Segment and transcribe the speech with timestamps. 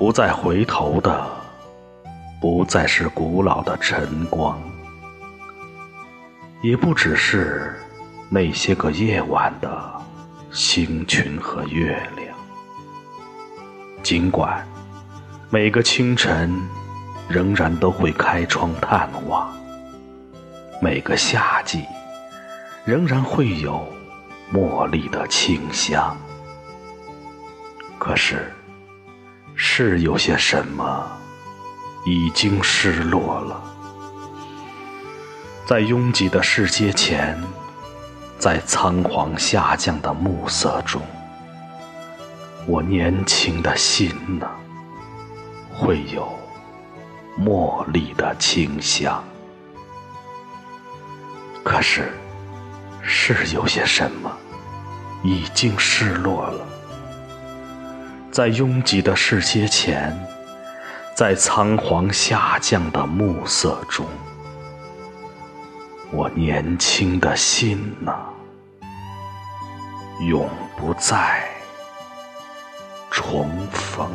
[0.00, 1.26] 不再回头的，
[2.40, 4.58] 不再是古老的晨光，
[6.62, 7.78] 也不只是
[8.30, 9.92] 那些个夜晚的
[10.50, 12.34] 星群和月亮。
[14.02, 14.66] 尽管
[15.50, 16.50] 每个清晨
[17.28, 19.52] 仍然都会开窗探望，
[20.80, 21.84] 每个夏季
[22.86, 23.86] 仍然会有
[24.50, 26.16] 茉莉的清香。
[27.98, 28.50] 可是，
[29.62, 31.06] 是有些什么
[32.06, 33.62] 已经失落了，
[35.66, 37.38] 在拥挤的世界前，
[38.38, 41.02] 在仓皇下降的暮色中，
[42.66, 44.48] 我年轻的心呢，
[45.74, 46.26] 会有
[47.38, 49.22] 茉莉的清香。
[51.62, 52.10] 可是，
[53.02, 54.34] 是有些什么
[55.22, 56.66] 已经失落了。
[58.30, 60.16] 在拥挤的世界前，
[61.16, 64.06] 在仓皇下降的暮色中，
[66.12, 68.14] 我年轻的心呢，
[70.28, 71.44] 永不再
[73.10, 74.08] 重逢。